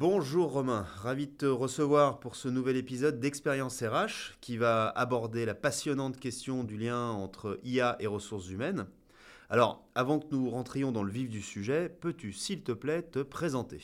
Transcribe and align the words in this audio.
Bonjour 0.00 0.52
Romain, 0.52 0.86
ravi 1.02 1.26
de 1.26 1.32
te 1.32 1.46
recevoir 1.46 2.20
pour 2.20 2.36
ce 2.36 2.46
nouvel 2.46 2.76
épisode 2.76 3.18
d'Expérience 3.18 3.82
RH 3.82 4.38
qui 4.40 4.56
va 4.56 4.90
aborder 4.90 5.44
la 5.44 5.56
passionnante 5.56 6.20
question 6.20 6.62
du 6.62 6.76
lien 6.76 7.10
entre 7.10 7.58
IA 7.64 7.96
et 7.98 8.06
ressources 8.06 8.48
humaines. 8.48 8.86
Alors, 9.50 9.84
avant 9.96 10.20
que 10.20 10.26
nous 10.30 10.50
rentrions 10.50 10.92
dans 10.92 11.02
le 11.02 11.10
vif 11.10 11.28
du 11.28 11.42
sujet, 11.42 11.88
peux-tu 11.88 12.32
s'il 12.32 12.62
te 12.62 12.70
plaît 12.70 13.02
te 13.02 13.18
présenter? 13.18 13.80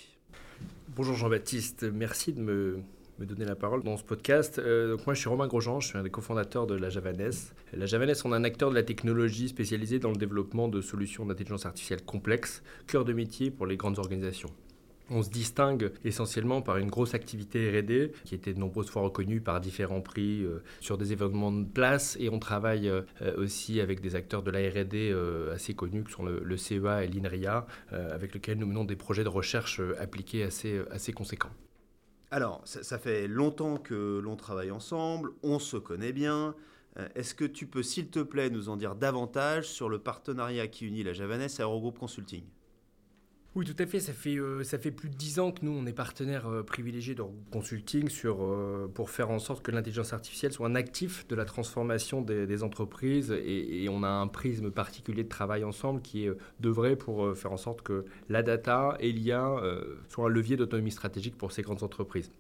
Bonjour 0.90 1.16
Jean-Baptiste, 1.16 1.82
merci 1.92 2.32
de 2.32 2.40
me, 2.40 2.78
donner 3.18 3.44
la 3.44 3.56
parole 3.56 3.82
dans 3.82 3.96
ce 3.96 4.04
podcast. 4.04 4.60
Euh, 4.60 4.96
moi 5.06 5.14
je 5.14 5.18
suis 5.18 5.28
Romain 5.28 5.48
Grosjean, 5.48 5.80
je 5.80 5.88
suis 5.88 5.98
un 5.98 6.04
des 6.04 6.10
cofondateurs 6.10 6.68
de 6.68 6.76
la 6.76 6.90
Javanesse. 6.90 7.54
La 7.72 7.86
Javanesse, 7.86 8.24
on 8.24 8.32
est 8.32 8.36
un 8.36 8.44
acteur 8.44 8.70
de 8.70 8.76
la 8.76 8.84
technologie 8.84 9.48
spécialisé 9.48 9.98
dans 9.98 10.12
le 10.12 10.16
développement 10.16 10.68
de 10.68 10.80
solutions 10.80 11.26
d'intelligence 11.26 11.66
artificielle 11.66 12.04
complexes, 12.04 12.62
cœur 12.86 13.04
de 13.04 13.12
métier 13.12 13.50
pour 13.50 13.66
les 13.66 13.76
grandes 13.76 13.98
organisations. 13.98 14.50
On 15.10 15.22
se 15.22 15.28
distingue 15.28 15.92
essentiellement 16.02 16.62
par 16.62 16.78
une 16.78 16.88
grosse 16.88 17.12
activité 17.12 17.68
RD 17.78 18.10
qui 18.24 18.34
était 18.34 18.54
de 18.54 18.58
nombreuses 18.58 18.88
fois 18.88 19.02
reconnue 19.02 19.42
par 19.42 19.60
différents 19.60 20.00
prix 20.00 20.42
euh, 20.42 20.62
sur 20.80 20.96
des 20.96 21.12
événements 21.12 21.52
de 21.52 21.64
place 21.64 22.16
et 22.18 22.30
on 22.30 22.38
travaille 22.38 22.88
euh, 22.88 23.02
aussi 23.36 23.82
avec 23.82 24.00
des 24.00 24.14
acteurs 24.16 24.42
de 24.42 24.50
la 24.50 24.60
RD 24.60 24.94
euh, 24.94 25.54
assez 25.54 25.74
connus 25.74 26.04
qui 26.04 26.12
sont 26.12 26.24
le, 26.24 26.56
CEA 26.56 27.04
et 27.04 27.08
l'INRIA 27.08 27.66
avec 27.90 28.32
lesquels 28.32 28.58
nous 28.58 28.66
menons 28.66 28.84
des 28.84 28.96
projets 28.96 29.24
de 29.24 29.28
recherche 29.28 29.80
appliqués 29.98 30.44
assez, 30.44 31.12
conséquents. 31.12 31.50
Alors, 32.30 32.62
ça, 32.64 32.98
fait 32.98 33.26
longtemps 33.26 33.76
que 33.76 34.20
l'on 34.22 34.36
travaille 34.36 34.70
ensemble, 34.70 35.30
on 35.42 35.58
se 35.58 35.76
connaît 35.76 36.12
bien. 36.12 36.54
Est-ce 37.14 37.34
que 37.34 37.44
tu 37.44 37.66
peux, 37.66 37.82
s'il 37.82 38.08
te 38.08 38.20
plaît, 38.20 38.50
nous 38.50 38.68
en 38.68 38.76
dire 38.76 38.94
davantage 38.94 39.68
sur 39.68 39.88
le 39.88 39.98
partenariat 39.98 40.68
qui 40.68 40.86
unit 40.86 41.02
la 41.02 41.12
Javanese 41.12 41.58
et 41.58 41.62
Eurogroup 41.62 41.98
Consulting? 41.98 42.44
Oui, 43.56 43.64
tout 43.64 43.80
à 43.80 43.86
fait. 43.86 44.00
Ça 44.00 44.12
fait, 44.12 44.36
euh, 44.36 44.64
ça 44.64 44.78
fait 44.78 44.90
plus 44.90 45.08
de 45.08 45.14
dix 45.14 45.38
ans 45.38 45.52
que 45.52 45.64
nous, 45.64 45.70
on 45.70 45.86
est 45.86 45.92
partenaire 45.92 46.48
euh, 46.48 46.64
privilégié 46.64 47.14
de 47.14 47.22
consulting 47.52 48.08
sur, 48.08 48.42
euh, 48.42 48.90
pour 48.92 49.10
faire 49.10 49.30
en 49.30 49.38
sorte 49.38 49.64
que 49.64 49.70
l'intelligence 49.70 50.12
artificielle 50.12 50.52
soit 50.52 50.66
un 50.66 50.74
actif 50.74 51.26
de 51.28 51.36
la 51.36 51.44
transformation 51.44 52.20
des, 52.20 52.62
entreprises. 52.64 53.30
Et, 53.30 53.88
on 53.88 54.02
a 54.02 54.08
un 54.08 54.26
prisme 54.26 54.70
particulier 54.70 55.22
de 55.22 55.28
travail 55.28 55.62
ensemble 55.62 56.02
qui 56.02 56.24
est 56.24 56.32
de 56.60 56.68
vrai 56.68 56.96
pour 56.96 57.36
faire 57.36 57.52
en 57.52 57.56
sorte 57.56 57.82
que 57.82 58.04
la 58.28 58.42
data 58.42 58.96
et 59.00 59.12
l'IA 59.12 59.56
soient 60.08 60.26
un 60.26 60.28
levier 60.28 60.56
d'autonomie 60.56 60.90
stratégique 60.90 61.36
pour 61.36 61.52
ces 61.52 61.62
grandes 61.62 61.82
entreprises. 61.82 62.30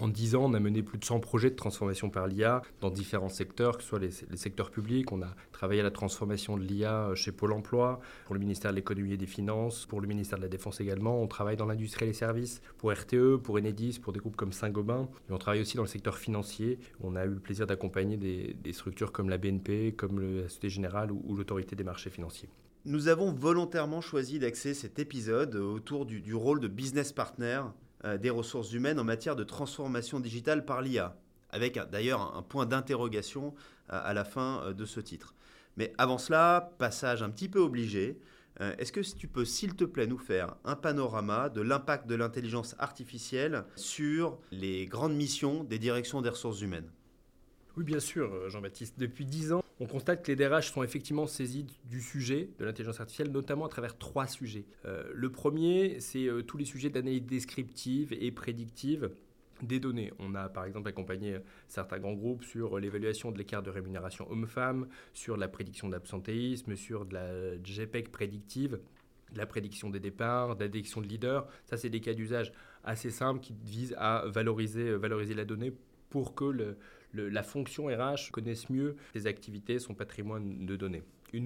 En 0.00 0.06
10 0.06 0.36
ans, 0.36 0.44
on 0.44 0.54
a 0.54 0.60
mené 0.60 0.84
plus 0.84 0.98
de 0.98 1.04
100 1.04 1.18
projets 1.18 1.50
de 1.50 1.56
transformation 1.56 2.08
par 2.08 2.28
l'IA 2.28 2.62
dans 2.80 2.90
différents 2.90 3.28
secteurs, 3.28 3.76
que 3.76 3.82
ce 3.82 3.88
soit 3.88 3.98
les, 3.98 4.12
secteurs 4.36 4.70
publics. 4.70 5.10
On 5.10 5.22
a 5.22 5.34
travaillé 5.50 5.80
à 5.80 5.82
la 5.82 5.90
transformation 5.90 6.56
de 6.56 6.62
l'IA 6.62 7.10
chez 7.16 7.32
Pôle 7.32 7.52
emploi, 7.52 7.98
pour 8.24 8.34
le 8.34 8.40
ministère 8.40 8.70
de 8.70 8.76
l'économie 8.76 9.14
et 9.14 9.16
des 9.16 9.26
finances, 9.26 9.86
pour 9.86 10.00
le 10.00 10.06
ministère 10.06 10.38
de 10.38 10.44
la 10.44 10.48
Défense 10.48 10.80
également. 10.80 11.20
On 11.20 11.26
travaille 11.26 11.56
dans 11.56 11.66
l'industrie 11.66 12.04
et 12.04 12.08
les 12.08 12.14
services, 12.14 12.62
pour 12.76 12.92
RTE, 12.92 13.38
pour 13.42 13.56
Enedis, 13.56 13.98
pour 13.98 14.12
des 14.12 14.20
groupes 14.20 14.36
comme 14.36 14.52
Saint-Gobain. 14.52 15.08
On 15.30 15.38
travaille 15.38 15.62
aussi 15.62 15.76
dans 15.76 15.82
le 15.82 15.88
secteur 15.88 16.16
financier. 16.16 16.78
On 17.00 17.16
a 17.16 17.24
eu 17.24 17.30
le 17.30 17.40
plaisir 17.40 17.66
d'accompagner 17.66 18.16
des, 18.16 18.72
structures 18.72 19.10
comme 19.10 19.28
la 19.28 19.38
BNP, 19.38 19.94
comme 19.96 20.20
la 20.20 20.44
Société 20.44 20.70
Générale 20.70 21.10
ou, 21.10 21.34
l'Autorité 21.34 21.74
des 21.74 21.84
marchés 21.84 22.10
financiers. 22.10 22.48
Nous 22.84 23.08
avons 23.08 23.32
volontairement 23.32 24.00
choisi 24.00 24.38
d'axer 24.38 24.74
cet 24.74 25.00
épisode 25.00 25.56
autour 25.56 26.06
du, 26.06 26.34
rôle 26.34 26.60
de 26.60 26.68
business 26.68 27.12
partner 27.12 27.62
euh, 27.64 27.87
des 28.04 28.30
ressources 28.30 28.72
humaines 28.72 28.98
en 29.00 29.04
matière 29.04 29.36
de 29.36 29.44
transformation 29.44 30.20
digitale 30.20 30.64
par 30.64 30.82
l'IA, 30.82 31.16
avec 31.50 31.78
d'ailleurs 31.90 32.36
un 32.36 32.42
point 32.42 32.66
d'interrogation 32.66 33.54
euh, 33.90 34.00
à 34.02 34.12
la 34.12 34.24
fin 34.24 34.62
euh, 34.62 34.72
de 34.72 34.84
ce 34.84 35.00
titre. 35.00 35.34
Mais 35.76 35.92
avant 35.98 36.18
cela, 36.18 36.72
passage 36.78 37.22
un 37.22 37.30
petit 37.30 37.48
peu 37.48 37.60
obligé, 37.60 38.20
est-ce 38.78 38.90
que 38.90 38.98
tu 38.98 39.28
peux, 39.28 39.44
s'il 39.44 39.76
te 39.76 39.84
plaît, 39.84 40.08
nous 40.08 40.18
faire 40.18 40.56
un 40.64 40.74
panorama 40.74 41.48
de 41.48 41.60
l'impact 41.60 42.08
de 42.08 42.16
l'intelligence 42.16 42.74
artificielle 42.80 43.64
sur 43.76 44.40
les 44.50 44.86
grandes 44.86 45.14
missions 45.14 45.62
des 45.62 45.78
directions 45.78 46.22
des 46.22 46.30
ressources 46.30 46.60
humaines? 46.60 46.90
Oui, 47.78 47.84
bien 47.84 48.00
sûr, 48.00 48.50
Jean-Baptiste. 48.50 48.98
Depuis 48.98 49.24
dix 49.24 49.52
ans, 49.52 49.62
on 49.78 49.86
constate 49.86 50.24
que 50.24 50.32
les 50.32 50.36
DRH 50.36 50.72
sont 50.72 50.82
effectivement 50.82 51.28
saisis 51.28 51.64
du 51.84 52.00
sujet 52.02 52.48
de 52.58 52.64
l'intelligence 52.64 52.98
artificielle, 52.98 53.30
notamment 53.30 53.66
à 53.66 53.68
travers 53.68 53.96
trois 53.96 54.26
sujets. 54.26 54.64
Euh, 54.84 55.04
le 55.14 55.30
premier, 55.30 56.00
c'est 56.00 56.26
euh, 56.26 56.42
tous 56.42 56.58
les 56.58 56.64
sujets 56.64 56.90
d'analyse 56.90 57.22
descriptive 57.22 58.12
et 58.12 58.32
prédictive 58.32 59.10
des 59.62 59.78
données. 59.78 60.12
On 60.18 60.34
a 60.34 60.48
par 60.48 60.64
exemple 60.64 60.88
accompagné 60.88 61.38
certains 61.68 62.00
grands 62.00 62.14
groupes 62.14 62.42
sur 62.42 62.80
l'évaluation 62.80 63.30
de 63.30 63.38
l'écart 63.38 63.62
de 63.62 63.70
rémunération 63.70 64.28
homme-femme, 64.28 64.88
sur 65.12 65.36
la 65.36 65.46
prédiction 65.46 65.88
d'absentéisme, 65.88 66.74
sur 66.74 67.06
de 67.06 67.14
la 67.14 67.62
JPEG 67.62 68.08
prédictive, 68.08 68.80
la 69.36 69.46
prédiction 69.46 69.88
des 69.88 70.00
départs, 70.00 70.56
d'addiction 70.56 71.00
de 71.00 71.06
leaders. 71.06 71.46
Ça, 71.66 71.76
c'est 71.76 71.90
des 71.90 72.00
cas 72.00 72.14
d'usage 72.14 72.52
assez 72.82 73.10
simples 73.10 73.40
qui 73.40 73.54
visent 73.64 73.94
à 73.98 74.24
valoriser 74.26 75.34
la 75.34 75.44
donnée 75.44 75.72
pour 76.10 76.34
que 76.34 76.44
le, 76.44 76.76
la 77.14 77.42
fonction 77.42 77.86
RH 77.86 78.30
connaisse 78.32 78.70
mieux 78.70 78.96
ses 79.14 79.26
activités, 79.26 79.78
son 79.78 79.94
patrimoine 79.94 80.66
de 80.66 80.76
données. 80.76 81.02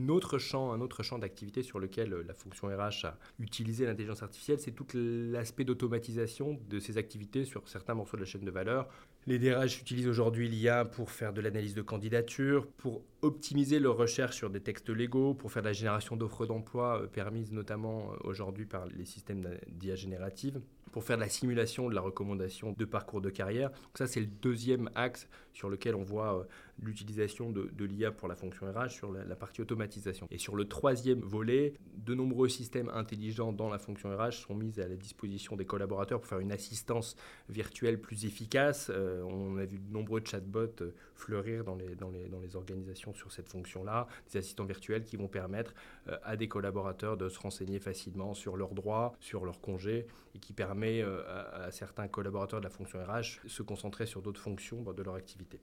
Autre 0.08 0.38
champ, 0.38 0.72
un 0.72 0.80
autre 0.80 1.02
champ 1.02 1.18
d'activité 1.18 1.62
sur 1.62 1.80
lequel 1.80 2.12
euh, 2.12 2.22
la 2.22 2.34
fonction 2.34 2.68
RH 2.68 3.06
a 3.06 3.18
utilisé 3.40 3.84
l'intelligence 3.84 4.22
artificielle, 4.22 4.60
c'est 4.60 4.70
tout 4.70 4.86
l'aspect 4.94 5.64
d'automatisation 5.64 6.60
de 6.68 6.78
ces 6.78 6.98
activités 6.98 7.44
sur 7.44 7.68
certains 7.68 7.94
morceaux 7.94 8.16
de 8.16 8.22
la 8.22 8.26
chaîne 8.26 8.44
de 8.44 8.50
valeur. 8.50 8.88
Les 9.28 9.38
DRH 9.38 9.80
utilisent 9.80 10.08
aujourd'hui 10.08 10.48
l'IA 10.48 10.84
pour 10.84 11.12
faire 11.12 11.32
de 11.32 11.40
l'analyse 11.40 11.74
de 11.74 11.82
candidature, 11.82 12.66
pour 12.66 13.04
optimiser 13.22 13.78
leurs 13.78 13.96
recherches 13.96 14.36
sur 14.36 14.50
des 14.50 14.60
textes 14.60 14.90
légaux, 14.90 15.32
pour 15.32 15.52
faire 15.52 15.62
de 15.62 15.68
la 15.68 15.72
génération 15.72 16.16
d'offres 16.16 16.44
d'emploi 16.44 17.02
euh, 17.02 17.06
permises 17.06 17.52
notamment 17.52 18.12
euh, 18.12 18.16
aujourd'hui 18.24 18.66
par 18.66 18.86
les 18.86 19.04
systèmes 19.04 19.48
d'IA 19.68 19.94
générative 19.94 20.60
pour 20.92 21.04
faire 21.04 21.16
de 21.16 21.22
la 21.22 21.28
simulation 21.28 21.88
de 21.88 21.94
la 21.94 22.00
recommandation 22.00 22.74
de 22.78 22.84
parcours 22.84 23.20
de 23.20 23.30
carrière. 23.30 23.70
Donc 23.70 23.98
ça, 23.98 24.06
c'est 24.06 24.20
le 24.20 24.26
deuxième 24.26 24.90
axe 24.94 25.26
sur 25.52 25.68
lequel 25.68 25.94
on 25.94 26.02
voit 26.02 26.38
euh, 26.38 26.44
l'utilisation 26.80 27.50
de, 27.50 27.84
l'IA 27.84 28.12
pour 28.12 28.28
la 28.28 28.36
fonction 28.36 28.70
RH 28.70 28.90
sur 28.90 29.10
la, 29.10 29.34
partie 29.34 29.62
automatisation. 29.62 30.28
Et 30.30 30.38
sur 30.38 30.54
le 30.54 30.66
troisième 30.66 31.20
volet, 31.20 31.74
de 31.96 32.14
nombreux 32.14 32.48
systèmes 32.48 32.90
intelligents 32.90 33.52
dans 33.52 33.68
la 33.68 33.78
fonction 33.78 34.14
RH 34.16 34.32
sont 34.32 34.54
mis 34.54 34.78
à 34.80 34.86
la 34.86 34.96
disposition 34.96 35.56
des 35.56 35.64
collaborateurs 35.64 36.20
pour 36.20 36.28
faire 36.28 36.38
une 36.38 36.52
assistance 36.52 37.16
virtuelle 37.48 38.00
plus 38.00 38.24
efficace. 38.24 38.90
Euh, 38.94 39.11
on 39.24 39.56
a 39.58 39.64
vu 39.64 39.78
de 39.78 39.92
nombreux 39.92 40.22
chatbots 40.24 40.80
euh, 40.80 40.94
fleurir 41.14 41.64
dans 41.64 41.76
les, 41.76 42.56
organisations 42.56 43.14
sur 43.14 43.32
cette 43.32 43.48
fonction-là, 43.48 44.06
des 44.30 44.38
assistants 44.38 44.64
virtuels 44.64 45.04
qui 45.04 45.16
vont 45.16 45.28
permettre 45.28 45.74
à 46.22 46.36
des 46.36 46.48
collaborateurs 46.48 47.16
de 47.16 47.28
se 47.28 47.38
renseigner 47.38 47.78
facilement 47.78 48.34
sur 48.34 48.56
leurs 48.56 48.74
droits, 48.74 49.14
sur 49.20 49.44
leurs 49.44 49.60
congés, 49.60 50.06
et 50.34 50.38
qui 50.38 50.52
permet 50.52 51.02
à, 51.02 51.70
certains 51.70 52.08
collaborateurs 52.08 52.60
de 52.60 52.64
la 52.64 52.70
fonction 52.70 52.98
RH 53.02 53.46
se 53.46 53.62
concentrer 53.62 54.06
sur 54.06 54.20
d'autres 54.20 54.40
fonctions 54.40 54.82
de 54.82 55.02
leur 55.02 55.14
activité. 55.14 55.60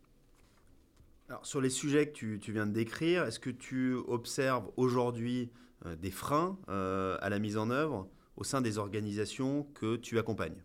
Sur 1.43 1.61
les 1.61 1.69
sujets 1.69 2.09
que 2.09 2.37
tu, 2.37 2.51
viens 2.51 2.65
de 2.65 2.73
décrire, 2.73 3.23
est-ce 3.23 3.39
que 3.39 3.51
tu 3.51 3.93
observes 3.93 4.71
aujourd'hui 4.77 5.51
euh, 5.85 5.95
des 5.95 6.11
freins 6.11 6.57
euh, 6.69 7.17
à 7.21 7.29
la 7.29 7.39
mise 7.39 7.57
en 7.57 7.69
œuvre 7.69 8.09
au 8.35 8.43
sein 8.43 8.61
des 8.61 8.77
organisations 8.77 9.63
que 9.75 9.95
tu 9.95 10.17
accompagnes? 10.17 10.63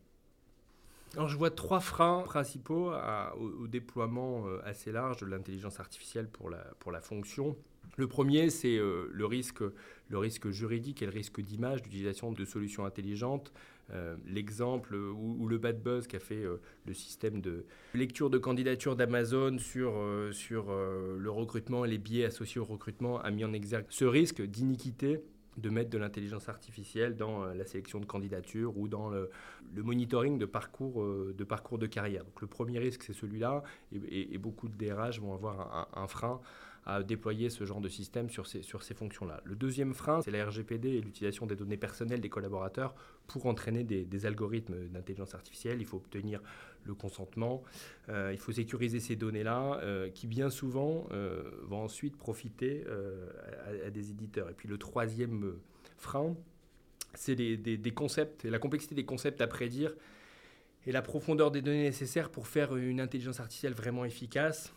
Alors, 1.15 1.29
je 1.29 1.37
vois 1.37 1.51
trois 1.51 1.81
freins 1.81 2.23
principaux 2.23 2.93
au, 3.39 3.67
déploiement 3.67 4.47
euh, 4.47 4.61
assez 4.65 4.93
large 4.93 5.19
de 5.19 5.27
l'intelligence 5.27 5.81
artificielle 5.81 6.29
pour 6.29 6.51
la, 6.51 6.65
pour 6.79 6.93
la 6.93 7.01
fonction. 7.01 7.57
Le 7.97 8.09
premier, 8.09 8.51
c'est 8.51 8.77
le, 8.77 9.25
risque, 9.25 9.63
le 10.09 10.19
risque 10.19 10.51
juridique 10.51 11.03
et 11.03 11.07
le 11.07 11.13
risque 11.13 11.41
d'image 11.41 11.83
d'utilisation 11.83 12.33
de 12.33 12.45
solutions 12.45 12.85
intelligentes 12.85 13.53
euh, 13.93 14.17
l'exemple 14.27 14.95
ou, 14.95 15.47
le 15.47 15.59
bad 15.59 15.83
buzz 15.83 16.07
qu'a 16.07 16.19
fait 16.19 16.43
euh, 16.43 16.61
le 16.87 16.95
système 16.95 17.43
de 17.43 17.67
lecture 17.93 18.31
de 18.31 18.39
candidature 18.39 18.97
d'Amazon 18.97 19.59
sur, 19.59 19.93
euh, 19.97 20.33
sur 20.33 20.73
le 20.73 21.31
recrutement 21.31 21.85
et 21.85 21.89
les 21.89 21.99
biais 21.99 22.25
associés 22.25 22.61
au 22.61 22.65
recrutement 22.65 23.21
a 23.21 23.31
mis 23.31 23.45
en 23.45 23.53
exergue 23.53 23.85
ce 23.91 24.07
risque 24.07 24.41
d'iniquité 24.41 25.21
de 25.57 25.71
mettre 25.71 25.91
de 25.91 25.99
l'intelligence 25.99 26.49
artificielle 26.49 27.17
dans 27.17 27.45
la 27.47 27.65
sélection 27.65 28.01
de 28.01 28.07
candidatures 28.07 28.77
ou 28.77 28.89
dans 28.89 29.09
le, 29.09 29.31
monitoring 29.77 30.39
de 30.39 30.47
parcours, 30.47 31.05
de 31.05 31.45
parcours 31.45 31.79
de 31.79 31.87
carrière. 31.87 32.25
Donc 32.25 32.41
le 32.41 32.47
premier 32.47 32.79
risque, 32.79 33.03
c'est 33.03 33.13
celui-là, 33.13 33.63
et, 33.93 34.39
beaucoup 34.39 34.69
de 34.69 34.77
DRH 34.77 35.21
vont 35.21 35.35
avoir 35.35 35.89
un 35.95 36.07
frein 36.07 36.41
à 36.87 37.03
déployer 37.03 37.49
ce 37.49 37.65
genre 37.65 37.81
de 37.81 37.89
système 37.89 38.29
sur 38.29 38.47
ces, 38.47 38.63
sur 38.63 38.83
ces 38.83 38.95
fonctions-là. 38.95 39.41
Le 39.45 39.55
deuxième 39.55 39.95
frein, 39.95 40.21
c'est 40.23 40.31
la 40.31 40.45
RGPD 40.45 40.91
et 40.91 41.01
l'utilisation 41.01 41.47
des 41.47 41.57
données 41.57 41.79
personnelles 41.79 42.21
des 42.21 42.29
collaborateurs 42.29 42.95
pour 43.27 43.47
entraîner 43.47 43.85
des, 43.85 44.27
algorithmes 44.27 44.89
d'intelligence 44.89 45.35
artificielle. 45.35 45.81
Il 45.81 45.87
faut 45.87 45.97
obtenir 45.97 46.41
le 46.85 46.95
consentement, 46.95 47.63
euh, 48.11 48.31
il 48.33 48.39
faut 48.39 48.53
sécuriser 48.53 49.01
ces 49.01 49.17
données-là 49.17 49.81
euh, 49.83 50.11
qui 50.11 50.27
bien 50.27 50.51
souvent 50.51 51.07
euh, 51.13 51.51
vont 51.63 51.85
ensuite 51.85 52.17
profiter 52.17 52.85
à, 53.87 53.91
des 53.91 54.11
éditeurs. 54.11 54.51
Et 54.51 54.55
puis 54.55 54.69
le 54.69 54.77
troisième 54.77 55.55
frein, 55.97 56.37
c'est 57.15 57.35
des, 57.35 57.93
concepts 57.95 58.45
la 58.45 58.59
complexité 58.59 58.95
des 58.95 59.07
concepts 59.07 59.41
à 59.41 59.47
prédire 59.47 59.95
et 60.87 60.93
la 60.93 61.01
profondeur 61.01 61.51
des 61.51 61.63
données 61.63 61.85
nécessaires 61.85 62.29
pour 62.29 62.47
faire 62.47 62.77
une 62.77 63.01
intelligence 63.01 63.41
artificielle 63.41 63.73
vraiment 63.73 64.05
efficace 64.05 64.75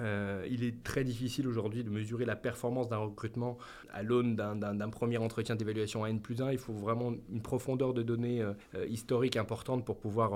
Euh, 0.00 0.46
il 0.50 0.64
est 0.64 0.82
très 0.82 1.04
difficile 1.04 1.46
aujourd'hui 1.46 1.84
de 1.84 1.90
mesurer 1.90 2.24
la 2.24 2.36
performance 2.36 2.88
d'un 2.88 2.96
recrutement 2.96 3.58
à 3.92 4.02
l'aune 4.02 4.34
d'un 4.36 4.90
premier 4.90 5.18
entretien 5.18 5.54
d'évaluation 5.54 6.04
à 6.04 6.08
N 6.08 6.20
plus 6.20 6.40
1. 6.40 6.52
Il 6.52 6.58
faut 6.58 6.72
vraiment 6.72 7.12
une 7.30 7.42
profondeur 7.42 7.92
de 7.92 8.02
données 8.02 8.42
euh, 8.42 8.54
historiques 8.88 9.36
importante 9.36 9.84
pour 9.84 9.98
pouvoir, 9.98 10.32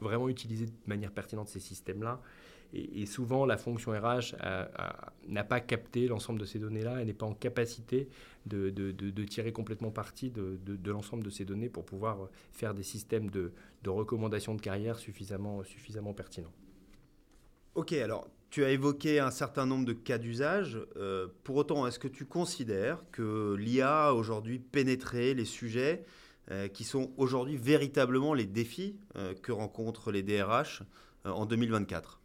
vraiment 0.00 0.28
utiliser 0.28 0.66
de 0.66 0.72
manière 0.86 1.10
pertinente 1.10 1.48
ces 1.48 1.60
systèmes-là. 1.60 2.20
Et, 2.74 3.04
souvent, 3.04 3.44
la 3.44 3.58
fonction 3.58 3.92
RH 3.92 4.34
n'a 5.28 5.44
pas 5.44 5.60
capté 5.60 6.08
l'ensemble 6.08 6.40
de 6.40 6.46
ces 6.46 6.58
données-là 6.58 7.02
et 7.02 7.04
n'est 7.04 7.12
pas 7.12 7.26
en 7.26 7.34
capacité 7.34 8.08
de, 8.46 9.24
tirer 9.24 9.52
complètement 9.52 9.90
parti 9.90 10.30
de, 10.30 10.90
l'ensemble 10.90 11.22
de 11.22 11.28
ces 11.28 11.44
données 11.44 11.68
pour 11.68 11.84
pouvoir 11.84 12.30
faire 12.50 12.72
des 12.72 12.82
systèmes 12.82 13.28
de, 13.28 13.52
recommandations 13.86 14.54
de 14.54 14.62
carrière 14.62 14.98
suffisamment 14.98 15.62
pertinents. 16.14 16.52
Ok, 17.74 17.92
alors 17.92 18.26
tu 18.52 18.66
as 18.66 18.70
évoqué 18.70 19.18
un 19.18 19.30
certain 19.30 19.64
nombre 19.64 19.86
de 19.86 19.94
cas 19.94 20.18
d'usage. 20.18 20.78
Euh, 20.96 21.26
pour 21.42 21.56
autant, 21.56 21.86
est-ce 21.86 21.98
que 21.98 22.06
tu 22.06 22.26
considères 22.26 23.02
que 23.10 23.56
l'IA 23.58 24.08
a 24.08 24.12
aujourd'hui 24.12 24.58
pénétré 24.58 25.32
les 25.32 25.46
sujets 25.46 26.04
euh, 26.50 26.68
qui 26.68 26.84
sont 26.84 27.12
aujourd'hui 27.16 27.56
véritablement 27.56 28.34
les 28.34 28.44
défis 28.44 28.98
euh, 29.16 29.32
que 29.32 29.52
rencontrent 29.52 30.12
les 30.12 30.22
DRH 30.22 30.82
en 31.24 31.46
2024 31.46 32.20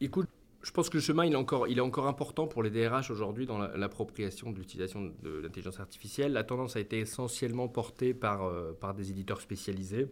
Écoute, 0.00 0.26
je 0.62 0.70
pense 0.72 0.90
que 0.90 0.96
le 0.96 1.02
chemin 1.02 1.24
il 1.24 1.32
est 1.32 1.80
encore, 1.80 2.08
important 2.08 2.48
pour 2.48 2.64
les 2.64 2.70
DRH 2.70 3.12
aujourd'hui 3.12 3.46
dans 3.46 3.58
l'appropriation 3.58 4.50
de 4.50 4.58
l'utilisation 4.58 5.12
de 5.22 5.30
l'intelligence 5.30 5.78
artificielle. 5.78 6.32
La 6.32 6.42
tendance 6.42 6.74
a 6.74 6.80
été 6.80 6.98
essentiellement 6.98 7.68
portée 7.68 8.14
par, 8.14 8.50
par 8.80 8.94
des 8.94 9.10
éditeurs 9.10 9.40
spécialisés. 9.40 10.08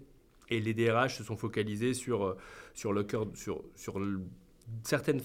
Et 0.51 0.61
les 0.61 0.75
DRH 0.75 1.17
se 1.17 1.25
sont 1.25 1.37
focalisés 1.37 1.93
sur, 1.93 2.37
sur, 2.75 2.93
le 2.93 3.03
cœur, 3.05 3.27
sur, 3.35 3.65
sur 3.75 3.99
certains 4.85 5.19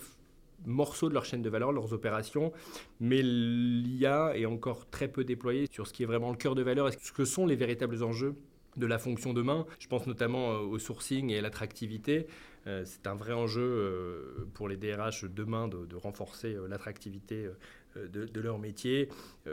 morceaux 0.65 1.09
de 1.09 1.13
leur 1.13 1.25
chaîne 1.25 1.41
de 1.41 1.49
valeur, 1.49 1.71
leurs 1.71 1.93
opérations, 1.93 2.51
mais 2.99 3.21
l'IA 3.21 4.37
est 4.37 4.45
encore 4.45 4.89
très 4.89 5.07
peu 5.07 5.23
déployée 5.23 5.67
sur 5.71 5.87
ce 5.87 5.93
qui 5.93 6.03
est 6.03 6.05
vraiment 6.05 6.31
le 6.31 6.37
cœur 6.37 6.55
de 6.55 6.61
valeur 6.61 6.89
et 6.89 6.91
ce 6.91 7.11
que 7.11 7.25
sont 7.25 7.45
les 7.45 7.55
véritables 7.55 8.03
enjeux 8.03 8.35
de 8.77 8.85
la 8.85 8.97
fonction 8.97 9.33
demain. 9.33 9.65
Je 9.79 9.87
pense 9.87 10.07
notamment 10.07 10.51
euh, 10.51 10.59
au 10.59 10.79
sourcing 10.79 11.29
et 11.29 11.37
à 11.37 11.41
l'attractivité. 11.41 12.27
Euh, 12.65 12.83
c'est 12.85 13.07
un 13.07 13.15
vrai 13.15 13.33
enjeu 13.33 13.61
euh, 13.61 14.47
pour 14.53 14.67
les 14.67 14.77
DRH 14.77 15.25
demain 15.25 15.67
de, 15.67 15.95
renforcer 15.95 16.57
l'attractivité 16.67 17.47
de, 17.95 18.41
leur 18.41 18.57
métier. 18.57 19.09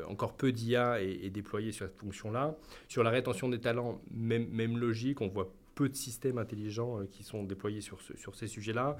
Encore 0.08 0.34
peu 0.34 0.52
d'IA 0.52 1.02
est, 1.02 1.30
déployé 1.30 1.72
sur 1.72 1.86
cette 1.86 1.98
fonction-là. 1.98 2.56
Sur 2.88 3.02
la 3.02 3.10
rétention 3.10 3.48
des 3.48 3.60
talents, 3.60 4.00
même, 4.10 4.48
même 4.48 4.78
logique, 4.78 5.20
on 5.20 5.28
voit 5.28 5.52
peu 5.74 5.88
de 5.88 5.94
systèmes 5.94 6.38
intelligents 6.38 7.00
qui 7.10 7.22
sont 7.22 7.42
déployés 7.44 7.80
sur, 7.82 7.98
sur 8.16 8.34
ces 8.34 8.46
sujets-là 8.46 8.96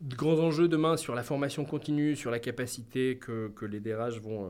de 0.00 0.14
grands 0.14 0.38
enjeux 0.38 0.68
demain 0.68 0.96
sur 0.96 1.14
la 1.14 1.22
formation 1.22 1.64
continue, 1.64 2.16
sur 2.16 2.30
la 2.30 2.38
capacité 2.38 3.16
que, 3.16 3.48
que 3.48 3.64
les 3.64 3.80
DRH 3.80 4.20
vont, 4.20 4.44
euh, 4.44 4.48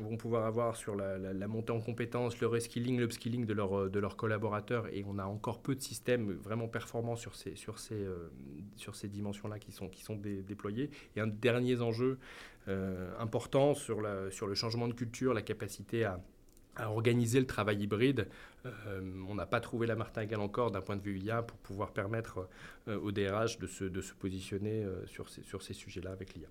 vont 0.00 0.16
pouvoir 0.16 0.44
avoir 0.44 0.76
sur 0.76 0.94
la, 0.94 1.18
la, 1.18 1.48
montée 1.48 1.72
en 1.72 1.80
compétences, 1.80 2.38
le 2.40 2.46
reskilling, 2.46 2.98
l'upskilling 2.98 3.46
de, 3.46 3.54
leur, 3.54 3.90
de 3.90 3.98
leurs 3.98 4.16
collaborateurs. 4.16 4.86
Et 4.92 5.04
on 5.06 5.18
a 5.18 5.24
encore 5.24 5.62
peu 5.62 5.74
de 5.74 5.80
systèmes 5.80 6.32
vraiment 6.32 6.68
performants 6.68 7.16
sur 7.16 7.34
ces, 7.34 7.56
sur 7.56 7.78
ces, 7.78 7.94
euh, 7.94 8.30
ces 8.92 9.08
dimensions-là 9.08 9.58
qui 9.58 9.72
sont, 9.72 9.88
qui 9.88 10.02
sont 10.02 10.16
déployés. 10.16 10.90
Et 11.16 11.20
un 11.20 11.26
dernier 11.26 11.80
enjeu 11.80 12.18
euh, 12.68 13.10
important 13.18 13.74
sur, 13.74 14.00
la, 14.00 14.30
sur 14.30 14.46
le 14.46 14.54
changement 14.54 14.88
de 14.88 14.94
culture, 14.94 15.34
la 15.34 15.42
capacité 15.42 16.04
à 16.04 16.20
à 16.76 16.90
organiser 16.90 17.40
le 17.40 17.46
travail 17.46 17.82
hybride. 17.82 18.28
Euh, 18.66 19.24
on 19.28 19.34
n'a 19.34 19.46
pas 19.46 19.60
trouvé 19.60 19.86
la 19.86 19.96
martingale 19.96 20.40
encore 20.40 20.70
d'un 20.70 20.80
point 20.80 20.96
de 20.96 21.02
vue 21.02 21.18
IA 21.18 21.42
pour 21.42 21.58
pouvoir 21.58 21.92
permettre 21.92 22.48
euh, 22.88 22.98
au 23.00 23.12
DRH 23.12 23.58
de 23.58 23.66
se, 23.66 23.84
de 23.84 24.00
se 24.00 24.14
positionner 24.14 24.84
euh, 24.84 25.06
sur 25.06 25.28
ces, 25.28 25.42
sur 25.42 25.62
ces 25.62 25.74
sujets-là 25.74 26.10
avec 26.12 26.34
l'IA. 26.34 26.48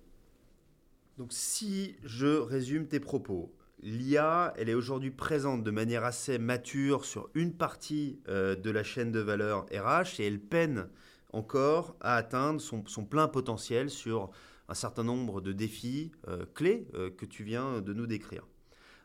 Donc 1.18 1.32
si 1.32 1.96
je 2.04 2.38
résume 2.38 2.86
tes 2.86 3.00
propos, 3.00 3.54
l'IA, 3.82 4.54
elle 4.56 4.68
est 4.68 4.74
aujourd'hui 4.74 5.10
présente 5.10 5.62
de 5.62 5.70
manière 5.70 6.04
assez 6.04 6.38
mature 6.38 7.04
sur 7.04 7.28
une 7.34 7.52
partie 7.52 8.20
de 8.26 8.70
la 8.70 8.82
chaîne 8.82 9.12
de 9.12 9.18
valeur 9.18 9.66
RH 9.72 10.20
et 10.20 10.26
elle 10.26 10.40
peine 10.40 10.88
encore 11.32 11.96
à 12.00 12.16
atteindre 12.16 12.60
son, 12.60 12.86
son 12.86 13.04
plein 13.04 13.28
potentiel 13.28 13.90
sur 13.90 14.30
un 14.68 14.74
certain 14.74 15.04
nombre 15.04 15.40
de 15.42 15.52
défis 15.52 16.12
clés 16.54 16.86
que 17.18 17.26
tu 17.26 17.44
viens 17.44 17.82
de 17.82 17.92
nous 17.92 18.06
décrire. 18.06 18.46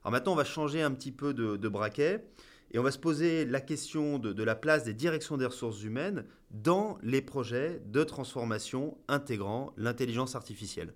Maintenant, 0.10 0.34
on 0.34 0.36
va 0.36 0.46
changer 0.46 0.82
un 0.82 0.92
petit 0.92 1.12
peu 1.12 1.34
de, 1.34 1.68
braquet 1.68 2.24
et 2.72 2.80
on 2.80 2.84
va 2.84 2.92
se 2.92 3.00
poser 3.00 3.46
la 3.46 3.62
question 3.62 4.20
de, 4.20 4.44
la 4.44 4.56
place 4.56 4.84
des 4.84 4.94
directions 4.94 5.38
des 5.38 5.46
ressources 5.46 5.84
humaines 5.84 6.26
dans 6.52 6.98
les 7.04 7.22
projets 7.22 7.82
de 7.86 8.04
transformation 8.04 8.98
intégrant 9.08 9.74
l'intelligence 9.78 10.36
artificielle. 10.36 10.94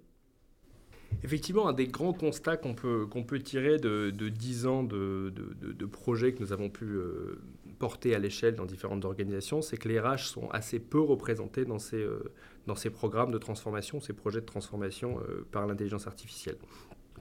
Effectivement, 1.24 1.68
un 1.68 1.74
des 1.74 1.88
grands 1.88 2.14
constats 2.14 2.58
qu'on 2.58 2.74
peut, 2.74 3.40
tirer 3.44 3.78
de, 3.78 4.12
de 4.12 4.30
10 4.30 4.66
ans 4.66 4.84
de, 4.84 5.32
de, 5.32 5.86
projets 5.86 6.34
que 6.34 6.42
nous 6.42 6.54
avons 6.54 6.70
pu 6.70 6.86
euh, 6.86 7.40
porter 7.80 8.16
à 8.16 8.20
l'échelle 8.20 8.56
dans 8.56 8.66
différentes 8.66 9.06
organisations, 9.06 9.62
c'est 9.62 9.78
que 9.78 9.88
les 9.88 10.00
RH 10.00 10.30
sont 10.30 10.50
assez 10.52 10.80
peu 10.80 11.00
représentés 11.00 11.66
dans 11.66 11.80
ces, 11.80 11.98
euh, 11.98 12.24
programmes 12.94 13.32
de 13.32 13.38
transformation, 13.38 14.00
ces 14.00 14.14
projets 14.14 14.42
de 14.42 14.46
transformation 14.46 15.20
euh, 15.20 15.46
par 15.52 15.68
l'intelligence 15.68 16.08
artificielle. 16.08 16.58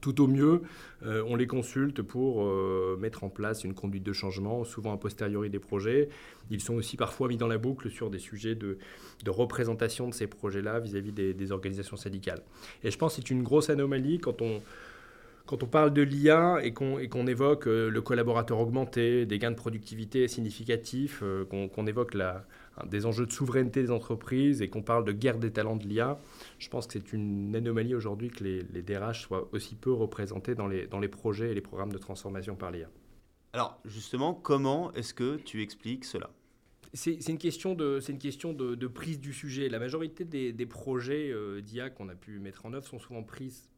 Tout 0.00 0.22
au 0.22 0.26
mieux, 0.26 0.62
euh, 1.04 1.22
on 1.26 1.36
les 1.36 1.46
consulte 1.46 2.00
pour 2.02 2.44
euh, 2.44 2.96
mettre 2.98 3.24
en 3.24 3.28
place 3.28 3.64
une 3.64 3.74
conduite 3.74 4.02
de 4.02 4.12
changement, 4.12 4.64
souvent 4.64 4.92
a 4.92 4.96
posteriori 4.96 5.50
des 5.50 5.58
projets. 5.58 6.08
Ils 6.50 6.60
sont 6.60 6.74
aussi 6.74 6.96
parfois 6.96 7.28
mis 7.28 7.36
dans 7.36 7.48
la 7.48 7.58
boucle 7.58 7.90
sur 7.90 8.10
des 8.10 8.18
sujets 8.18 8.54
de, 8.54 8.78
représentation 9.26 10.08
de 10.08 10.14
ces 10.14 10.26
projets-là 10.26 10.80
vis-à-vis 10.80 11.12
des, 11.12 11.52
organisations 11.52 11.96
syndicales. 11.96 12.42
Et 12.82 12.90
je 12.90 12.98
pense 12.98 13.16
que 13.16 13.22
c'est 13.22 13.30
une 13.30 13.42
grosse 13.42 13.70
anomalie 13.70 14.18
quand 14.18 14.40
on, 14.42 14.62
quand 15.50 15.64
on 15.64 15.66
parle 15.66 15.92
de 15.92 16.02
l'IA 16.02 16.60
et 16.62 16.72
qu'on 16.72 17.26
évoque 17.26 17.66
euh, 17.66 17.90
le 17.90 18.00
collaborateur 18.00 18.60
augmenté, 18.60 19.26
des 19.26 19.40
gains 19.40 19.50
de 19.50 19.56
productivité 19.56 20.28
significatifs, 20.28 21.24
qu'on 21.50 21.86
évoque 21.88 22.14
la, 22.14 22.46
des 22.86 23.04
enjeux 23.04 23.26
de 23.26 23.32
souveraineté 23.32 23.82
des 23.82 23.90
entreprises 23.90 24.62
et 24.62 24.68
qu'on 24.68 24.82
parle 24.82 25.04
de 25.04 25.10
guerre 25.10 25.38
des 25.38 25.50
talents 25.50 25.74
de 25.74 25.84
l'IA, 25.88 26.20
je 26.60 26.68
pense 26.68 26.86
que 26.86 26.92
c'est 26.92 27.12
une 27.12 27.56
anomalie 27.56 27.96
aujourd'hui 27.96 28.30
que 28.30 28.44
les, 28.44 28.82
DRH 28.82 29.22
soient 29.22 29.48
aussi 29.50 29.74
peu 29.74 29.92
représentés 29.92 30.54
dans 30.54 30.68
les, 30.68 30.86
dans 30.86 31.00
les 31.00 31.08
projets 31.08 31.50
et 31.50 31.54
les 31.54 31.60
programmes 31.60 31.92
de 31.92 31.98
transformation 31.98 32.54
par 32.54 32.70
l'IA. 32.70 32.88
Alors 33.52 33.80
justement, 33.84 34.34
comment 34.34 34.92
est-ce 34.92 35.12
que 35.12 35.34
tu 35.34 35.62
expliques 35.62 36.04
cela? 36.04 36.30
C'est 36.92 37.28
une 37.28 37.38
question, 37.38 37.74
de, 37.74 37.98
une 38.08 38.18
question 38.18 38.52
de, 38.52 38.86
prise 38.86 39.18
du 39.18 39.32
sujet. 39.32 39.68
La 39.68 39.80
majorité 39.80 40.24
des, 40.24 40.66
projets 40.66 41.32
euh, 41.32 41.60
d'IA 41.60 41.90
qu'on 41.90 42.08
a 42.08 42.14
pu 42.14 42.38
mettre 42.38 42.66
en 42.66 42.72
œuvre 42.72 42.86
sont 42.86 43.00
souvent, 43.00 43.24
prises, 43.24 43.68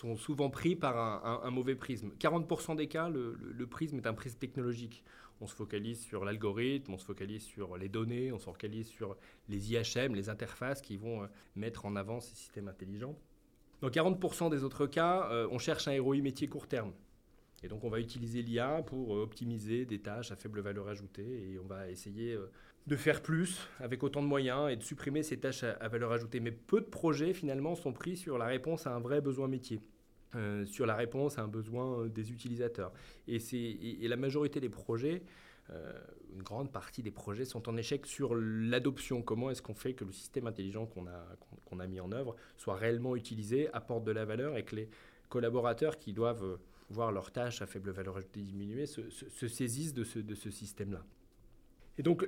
sont 0.00 0.16
souvent 0.16 0.48
pris 0.48 0.76
par 0.76 1.44
un, 1.44 1.50
mauvais 1.50 1.74
prisme. 1.74 2.10
40% 2.18 2.76
des 2.76 2.86
cas, 2.86 3.08
le, 3.08 3.66
prisme 3.66 3.98
est 3.98 4.06
un 4.06 4.14
prisme 4.14 4.38
technologique 4.38 5.04
on 5.42 5.46
se 5.46 5.54
focalise 5.54 6.00
sur 6.00 6.24
l'algorithme, 6.24 6.92
on 6.92 6.98
se 6.98 7.04
focalise 7.04 7.42
sur 7.42 7.78
les 7.78 7.88
données, 7.88 8.30
on 8.30 8.38
se 8.38 8.44
focalise 8.44 8.88
sur 8.88 9.16
les 9.48 9.72
IHM, 9.72 10.14
les 10.14 10.28
interfaces 10.28 10.82
qui 10.82 10.98
vont 10.98 11.22
euh, 11.22 11.26
mettre 11.56 11.86
en 11.86 11.96
avant 11.96 12.20
ces 12.20 12.34
systèmes 12.34 12.68
intelligents. 12.68 13.18
Dans 13.80 13.88
40% 13.88 14.50
des 14.50 14.64
autres 14.64 14.86
cas, 14.86 15.30
euh, 15.30 15.48
on 15.50 15.58
cherche 15.58 15.88
un 15.88 15.98
ROI 15.98 16.16
métier 16.16 16.46
court 16.46 16.68
terme. 16.68 16.92
Et 17.62 17.68
donc 17.68 17.84
on 17.84 17.88
va 17.88 18.00
utiliser 18.00 18.42
l'IA 18.42 18.82
pour 18.82 19.16
euh, 19.16 19.22
optimiser 19.22 19.86
des 19.86 20.00
tâches 20.00 20.30
à 20.30 20.36
faible 20.36 20.60
valeur 20.60 20.88
ajoutée 20.88 21.52
et 21.52 21.58
on 21.58 21.66
va 21.66 21.90
essayer 21.90 22.36
de 22.86 22.96
faire 22.96 23.22
plus 23.22 23.68
avec 23.78 24.02
autant 24.02 24.22
de 24.22 24.26
moyens 24.26 24.70
et 24.70 24.76
de 24.76 24.82
supprimer 24.82 25.22
ces 25.22 25.38
tâches 25.38 25.64
à 25.64 25.88
valeur 25.88 26.12
ajoutée. 26.12 26.40
Mais 26.40 26.50
peu 26.50 26.80
de 26.80 26.86
projets 26.86 27.32
finalement 27.34 27.74
sont 27.74 27.92
pris 27.92 28.16
sur 28.16 28.38
la 28.38 28.46
réponse 28.46 28.86
à 28.86 28.94
un 28.94 29.00
vrai 29.00 29.20
besoin 29.20 29.48
métier. 29.48 29.80
Euh, 30.36 30.64
sur 30.64 30.86
la 30.86 30.94
réponse 30.94 31.38
à 31.38 31.42
un 31.42 31.48
besoin 31.48 32.02
euh, 32.02 32.08
des 32.08 32.30
utilisateurs. 32.30 32.92
Et, 33.26 33.38
et, 34.04 34.06
la 34.06 34.16
majorité 34.16 34.60
des 34.60 34.68
projets, 34.68 35.24
euh, 35.70 35.92
une 36.32 36.44
grande 36.44 36.70
partie 36.70 37.02
des 37.02 37.10
projets 37.10 37.44
sont 37.44 37.68
en 37.68 37.76
échec 37.76 38.06
sur 38.06 38.36
l'adoption. 38.36 39.22
Comment 39.22 39.50
est-ce 39.50 39.60
qu'on 39.60 39.74
fait 39.74 39.92
que 39.92 40.04
le 40.04 40.12
système 40.12 40.46
intelligent 40.46 40.86
qu'on 40.86 41.08
a, 41.08 41.82
a 41.82 41.86
mis 41.88 41.98
en 41.98 42.12
œuvre 42.12 42.36
soit 42.56 42.76
réellement 42.76 43.16
utilisé, 43.16 43.68
apporte 43.72 44.04
de 44.04 44.12
la 44.12 44.24
valeur 44.24 44.56
et 44.56 44.64
que 44.64 44.76
les 44.76 44.88
collaborateurs 45.28 45.98
qui 45.98 46.12
doivent 46.12 46.58
voir 46.90 47.10
leurs 47.10 47.32
tâches 47.32 47.60
à 47.60 47.66
faible 47.66 47.90
valeur 47.90 48.16
ajoutée 48.16 48.42
diminuer 48.42 48.86
se, 48.86 49.10
se 49.10 49.48
saisissent 49.48 49.94
de 49.94 50.04
ce, 50.04 50.20
de 50.20 50.36
ce 50.36 50.50
système-là? 50.50 51.04
Et 52.00 52.02
donc, 52.02 52.26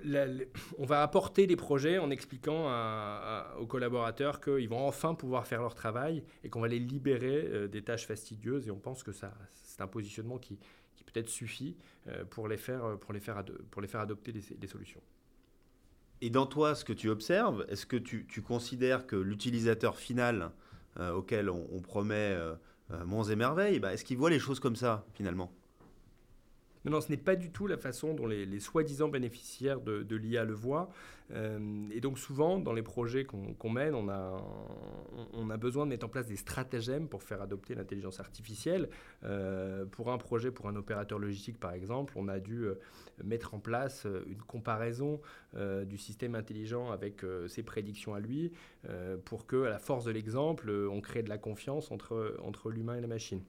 on 0.76 0.84
va 0.84 1.02
apporter 1.02 1.46
des 1.46 1.56
projets 1.56 1.96
en 1.96 2.10
expliquant 2.10 2.66
aux 3.58 3.66
collaborateurs 3.66 4.38
qu'ils 4.42 4.68
vont 4.68 4.86
enfin 4.86 5.14
pouvoir 5.14 5.46
faire 5.46 5.62
leur 5.62 5.74
travail 5.74 6.24
et 6.44 6.50
qu'on 6.50 6.60
va 6.60 6.68
les 6.68 6.78
libérer 6.78 7.46
euh, 7.46 7.68
des 7.68 7.80
tâches 7.80 8.06
fastidieuses. 8.06 8.68
Et 8.68 8.70
on 8.70 8.78
pense 8.78 9.02
que 9.02 9.12
ça, 9.12 9.32
c'est 9.54 9.80
un 9.80 9.86
positionnement 9.86 10.36
qui, 10.36 10.58
peut-être 11.06 11.30
suffit 11.30 11.78
euh, 12.08 12.22
pour 12.26 12.48
les 12.48 12.58
faire, 12.58 12.98
pour 13.00 13.14
les 13.14 13.20
faire, 13.20 13.42
les 13.80 13.96
adopter 13.96 14.32
des, 14.32 14.66
solutions. 14.66 15.00
Et 16.20 16.28
dans 16.28 16.44
toi, 16.44 16.74
ce 16.74 16.84
que 16.84 16.92
tu 16.92 17.08
observes, 17.08 17.64
est-ce 17.70 17.86
que 17.86 17.96
tu, 17.96 18.26
considères 18.42 19.06
que 19.06 19.16
l'utilisateur 19.16 19.96
final 19.96 20.50
euh, 21.00 21.12
auquel 21.12 21.48
on, 21.48 21.80
promet 21.80 22.36
monts 23.06 23.24
et 23.24 23.36
merveilles, 23.36 23.80
bah, 23.80 23.94
est-ce 23.94 24.04
qu'il 24.04 24.18
voit 24.18 24.28
les 24.28 24.38
choses 24.38 24.60
comme 24.60 24.76
ça 24.76 25.06
finalement? 25.14 25.50
Non, 26.84 27.00
ce 27.00 27.10
n'est 27.10 27.16
pas 27.16 27.36
du 27.36 27.50
tout 27.50 27.66
la 27.66 27.76
façon 27.76 28.12
dont 28.12 28.26
les, 28.26 28.60
soi-disant 28.60 29.08
bénéficiaires 29.08 29.80
de, 29.80 30.16
l'IA 30.16 30.44
le 30.44 30.54
voient. 30.54 30.90
Euh, 31.30 31.88
et 31.92 32.00
donc 32.00 32.18
souvent, 32.18 32.58
dans 32.58 32.72
les 32.72 32.82
projets 32.82 33.24
qu'on 33.24 33.70
mène, 33.70 33.94
on 33.94 34.08
a, 34.08 35.56
besoin 35.56 35.86
de 35.86 35.90
mettre 35.90 36.06
en 36.06 36.08
place 36.08 36.26
des 36.26 36.36
stratagèmes 36.36 37.08
pour 37.08 37.22
faire 37.22 37.40
adopter 37.40 37.76
l'intelligence 37.76 38.18
artificielle. 38.18 38.88
Euh, 39.22 39.86
pour 39.86 40.10
un 40.10 40.18
projet, 40.18 40.50
pour 40.50 40.68
un 40.68 40.74
opérateur 40.74 41.20
logistique 41.20 41.58
par 41.60 41.72
exemple, 41.72 42.14
on 42.16 42.26
a 42.26 42.40
dû 42.40 42.64
euh, 42.64 42.74
mettre 43.22 43.54
en 43.54 43.60
place 43.60 44.06
une 44.26 44.42
comparaison 44.42 45.20
du 45.84 45.98
système 45.98 46.34
intelligent 46.34 46.90
avec 46.90 47.24
ses 47.46 47.62
prédictions 47.62 48.14
à 48.14 48.20
lui, 48.20 48.52
pour 49.26 49.46
que, 49.46 49.64
à 49.64 49.70
la 49.70 49.78
force 49.78 50.06
de 50.06 50.10
l'exemple, 50.10 50.70
on 50.90 51.00
crée 51.02 51.22
de 51.22 51.28
la 51.28 51.38
confiance 51.38 51.90
entre 51.92 52.70
l'humain 52.70 52.96
et 52.96 53.00
la 53.00 53.06
machine. 53.06 53.42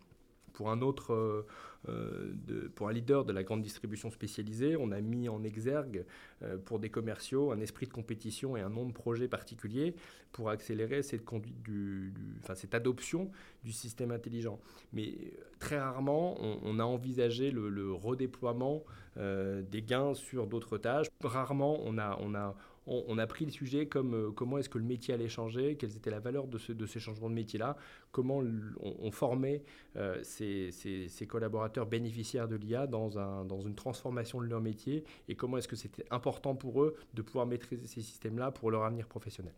Pour 0.53 0.69
un 0.69 0.81
autre, 0.81 1.13
euh, 1.13 1.45
euh, 1.89 2.69
pour 2.75 2.87
un 2.87 2.93
leader 2.93 3.25
de 3.25 3.33
la 3.33 3.43
grande 3.43 3.61
distribution 3.61 4.11
spécialisée, 4.11 4.77
on 4.77 4.91
a 4.91 5.01
mis 5.01 5.27
en 5.27 5.43
exergue 5.43 6.05
euh, 6.43 6.57
pour 6.57 6.79
des 6.79 6.89
commerciaux 6.89 7.51
un 7.51 7.59
esprit 7.59 7.87
de 7.87 7.91
compétition 7.91 8.55
et 8.55 8.61
un 8.61 8.69
nom 8.69 8.85
de 8.85 8.93
projet 8.93 9.27
particulier 9.27 9.95
pour 10.31 10.49
accélérer 10.49 11.01
cette 11.01 11.25
conduite 11.25 11.61
du, 11.63 12.13
enfin, 12.41 12.55
cette 12.55 12.75
adoption 12.75 13.31
du 13.63 13.71
système 13.71 14.11
intelligent. 14.11 14.59
Mais 14.93 15.15
très 15.59 15.79
rarement, 15.79 16.37
on, 16.39 16.79
a 16.79 16.83
envisagé 16.83 17.51
le, 17.51 17.69
le 17.69 17.91
redéploiement 17.91 18.83
des 19.15 19.83
gains 19.83 20.15
sur 20.15 20.47
d'autres 20.47 20.79
tâches. 20.79 21.07
Rarement, 21.23 21.79
on 21.83 21.99
a, 21.99 22.17
on 22.19 22.33
a 22.33 22.55
on, 22.85 23.17
a 23.17 23.27
pris 23.27 23.45
le 23.45 23.51
sujet 23.51 23.87
comme 23.87 24.13
euh, 24.13 24.31
comment 24.31 24.57
est-ce 24.57 24.69
que 24.69 24.77
le 24.77 24.83
métier 24.83 25.13
allait 25.13 25.29
changer, 25.29 25.75
quelles 25.77 25.95
étaient 25.95 26.11
la 26.11 26.19
valeur 26.19 26.47
de, 26.47 26.73
de 26.73 26.85
ces 26.85 26.99
changements 26.99 27.29
de 27.29 27.35
métier-là, 27.35 27.77
comment 28.11 28.41
on, 28.79 29.11
formait 29.11 29.63
euh, 29.95 30.19
ces, 30.23 31.27
collaborateurs 31.27 31.85
bénéficiaires 31.85 32.47
de 32.47 32.55
l'IA 32.55 32.87
dans, 32.87 33.17
un, 33.17 33.45
dans 33.45 33.61
une 33.61 33.75
transformation 33.75 34.41
de 34.41 34.47
leur 34.47 34.61
métier 34.61 35.03
et 35.27 35.35
comment 35.35 35.57
est-ce 35.57 35.67
que 35.67 35.75
c'était 35.75 36.05
important 36.11 36.55
pour 36.55 36.83
eux 36.83 36.95
de 37.13 37.21
pouvoir 37.21 37.45
maîtriser 37.45 37.87
ces 37.87 38.01
systèmes-là 38.01 38.51
pour 38.51 38.71
leur 38.71 38.83
avenir 38.83 39.07
professionnel. 39.07 39.53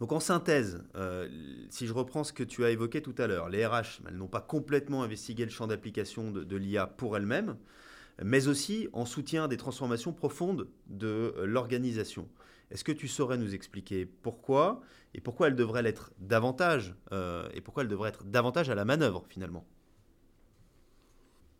Donc 0.00 0.12
en 0.12 0.20
synthèse, 0.20 0.82
euh, 0.96 1.28
si 1.68 1.86
je 1.86 1.92
reprends 1.92 2.24
ce 2.24 2.32
que 2.32 2.42
tu 2.42 2.64
as 2.64 2.70
évoqué 2.70 3.02
tout 3.02 3.14
à 3.18 3.26
l'heure, 3.26 3.50
les 3.50 3.66
RH, 3.66 4.00
n'ont 4.12 4.28
pas 4.28 4.40
complètement 4.40 5.02
investigué 5.02 5.44
le 5.44 5.50
champ 5.50 5.66
d'application 5.66 6.30
de 6.30 6.56
l'IA 6.56 6.86
pour 6.86 7.16
elles-mêmes 7.16 7.56
mais 8.22 8.48
aussi 8.48 8.88
en 8.92 9.04
soutien 9.04 9.48
des 9.48 9.56
transformations 9.56 10.12
profondes 10.12 10.68
de 10.86 11.34
euh, 11.36 11.46
l'organisation. 11.46 12.28
Est-ce 12.70 12.84
que 12.84 12.92
tu 12.92 13.08
saurais 13.08 13.38
nous 13.38 13.54
expliquer 13.54 14.06
pourquoi 14.06 14.82
et 15.14 15.20
pourquoi 15.20 15.48
elle 15.48 15.56
devrait 15.56 15.82
l'être 15.82 16.12
davantage 16.18 16.94
euh, 17.12 17.48
et 17.54 17.60
pourquoi 17.60 17.82
elle 17.82 17.88
devrait 17.88 18.10
être 18.10 18.24
davantage 18.24 18.70
à 18.70 18.74
la 18.74 18.84
manœuvre 18.84 19.24
finalement? 19.28 19.66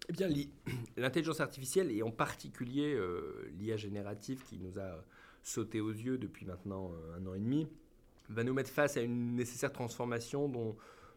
Eh 0.09 0.13
bien, 0.13 0.29
l'intelligence 0.97 1.41
artificielle 1.41 1.91
et 1.91 2.03
en 2.03 2.11
particulier 2.11 2.95
euh, 2.95 3.51
l'IA 3.59 3.77
générative 3.77 4.45
qui 4.45 4.59
nous 4.59 4.79
a 4.79 5.05
sauté 5.43 5.81
aux 5.81 5.91
yeux 5.91 6.19
depuis 6.19 6.45
maintenant 6.45 6.93
un 7.17 7.27
an 7.27 7.35
et 7.35 7.39
demi 7.39 7.67
va 8.29 8.45
nous 8.45 8.53
mettre 8.53 8.71
face 8.71 8.97
à 8.99 9.01
une 9.01 9.35
nécessaire 9.35 9.73
transformation 9.73 10.49
dont, 10.49 10.77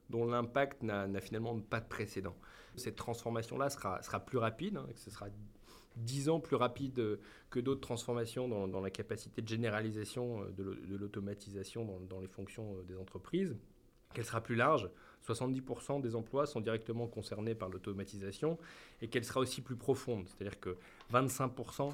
dont 0.10 0.26
l'impact 0.26 0.82
n'a 0.82 1.20
finalement 1.20 1.60
pas 1.60 1.82
de 1.82 1.88
précédent. 1.88 2.36
Cette 2.76 2.96
transformation-là 2.96 3.70
sera, 3.70 4.02
sera 4.02 4.20
plus 4.20 4.38
rapide, 4.38 4.78
hein, 4.78 4.88
ce 4.96 5.12
sera 5.12 5.28
10 5.98 6.30
ans 6.30 6.40
plus 6.40 6.56
rapide 6.56 7.20
que 7.50 7.60
d'autres 7.60 7.82
transformations 7.82 8.48
dans, 8.68 8.82
la 8.82 8.90
capacité 8.90 9.42
de 9.42 9.48
généralisation 9.48 10.44
euh, 10.44 10.52
de 10.52 10.96
l'automatisation 10.96 12.00
dans, 12.10 12.20
les 12.20 12.28
fonctions 12.28 12.76
euh, 12.76 12.84
des 12.84 12.98
entreprises, 12.98 13.56
qu'elle 14.14 14.26
sera 14.26 14.42
plus 14.42 14.56
large. 14.56 14.90
70% 15.28 16.02
des 16.02 16.16
emplois 16.16 16.46
sont 16.46 16.60
directement 16.60 17.08
concernés 17.08 17.56
par 17.56 17.70
l'automatisation 17.70 18.58
et 19.02 19.08
qu'elle 19.08 19.24
sera 19.24 19.40
aussi 19.40 19.62
plus 19.62 19.78
profonde. 19.78 20.28
C'est-à-dire 20.28 20.60
que 20.60 20.78
25% 21.14 21.94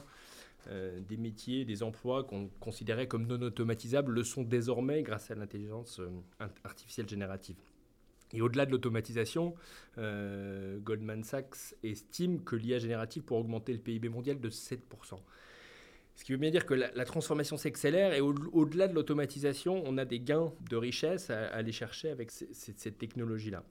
euh, 0.67 0.99
des 1.01 1.17
métiers, 1.17 1.63
des 1.63 1.83
emplois 1.83 2.23
qu'on 2.23 2.49
considérait 2.59 3.07
comme 3.07 3.27
non 3.27 3.41
automatisables 3.41 4.11
le 4.11 4.23
sont 4.23 4.43
désormais 4.43 5.03
grâce 5.03 5.29
à 5.29 5.35
l'intelligence 5.35 6.01
artificielle 6.63 7.07
générative. 7.07 7.55
Et 8.33 8.41
au-delà 8.41 8.65
de 8.65 8.71
l'automatisation, 8.71 9.55
euh, 9.97 10.79
Goldman 10.79 11.23
Sachs 11.23 11.75
estime 11.83 12.43
que 12.43 12.55
l'IA 12.55 12.79
générative 12.79 13.23
pourrait 13.23 13.41
augmenter 13.41 13.73
le 13.73 13.79
PIB 13.79 14.09
mondial 14.09 14.39
de 14.39 14.49
7%. 14.49 14.79
Ce 16.15 16.25
qui 16.25 16.33
veut 16.33 16.37
bien 16.37 16.51
dire 16.51 16.65
que 16.65 16.73
la, 16.73 17.05
transformation 17.05 17.55
s'accélère 17.55 18.13
et 18.13 18.19
au-delà 18.19 18.89
de 18.89 18.93
l'automatisation, 18.93 19.81
on 19.85 19.97
a 19.97 20.03
des 20.03 20.19
gains 20.19 20.51
de 20.69 20.75
richesse 20.75 21.29
à, 21.29 21.47
aller 21.47 21.71
chercher 21.71 22.09
avec 22.09 22.29
cette 22.31 22.97
technologie-là. 22.97 23.63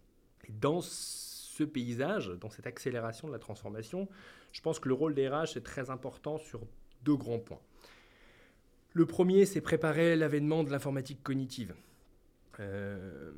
Dans 0.49 0.81
ce 0.81 1.63
paysage, 1.63 2.29
dans 2.41 2.49
cette 2.49 2.67
accélération 2.67 3.29
de 3.29 3.33
la 3.35 3.39
transformation, 3.39 4.09
je 4.53 4.63
pense 4.63 4.81
que 4.81 4.89
le 4.89 4.95
rôle 4.95 5.15
des 5.15 5.29
RH 5.29 5.57
est 5.57 5.65
très 5.65 5.91
important 5.91 6.39
sur 6.39 6.63
deux 7.05 7.17
grands 7.17 7.39
points. 7.39 7.61
Le 8.95 9.05
premier, 9.05 9.45
c'est 9.45 9.61
préparer 9.61 10.17
l'avènement 10.17 10.65
de 10.65 10.71
l'informatique 10.71 11.23
cognitive. 11.23 11.75
Euh, 12.61 13.31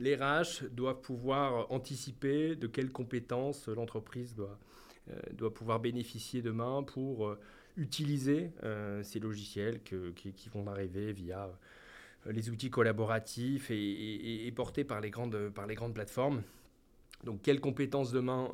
les 0.00 0.16
RH 0.16 0.68
doivent 0.72 1.00
pouvoir 1.00 1.70
anticiper 1.70 2.56
de 2.56 2.66
quelles 2.66 2.90
compétences 2.90 3.68
l'entreprise 3.68 4.34
doit, 4.34 4.58
euh, 5.10 5.50
pouvoir 5.50 5.78
bénéficier 5.78 6.42
demain 6.42 6.82
pour 6.82 7.28
euh, 7.28 7.38
utiliser 7.76 8.50
euh, 8.64 9.02
ces 9.02 9.20
logiciels 9.20 9.80
qui, 9.82 10.48
vont 10.52 10.66
arriver 10.66 11.12
via 11.12 11.50
les 12.26 12.50
outils 12.50 12.70
collaboratifs 12.70 13.70
et, 13.70 14.52
portés 14.54 14.84
par 14.84 15.00
les, 15.00 15.10
grandes, 15.10 15.50
par 15.50 15.66
plateformes. 15.94 16.42
Donc, 17.24 17.42
quelles 17.42 17.60
compétences 17.60 18.12
demain 18.12 18.50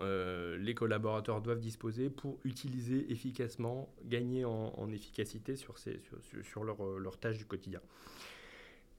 les 0.59 0.75
collaborateurs 0.75 1.41
doivent 1.41 1.61
disposer 1.61 2.11
pour 2.11 2.39
utiliser 2.45 3.11
efficacement, 3.11 3.89
gagner 4.05 4.45
en, 4.45 4.91
efficacité 4.93 5.57
sur, 5.57 5.79
ces, 5.79 6.01
sur, 6.01 6.45
sur 6.45 6.65
leurs 6.65 7.19
tâches 7.19 7.39
du 7.39 7.45
quotidien? 7.45 7.81